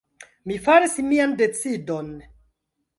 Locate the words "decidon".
1.45-2.13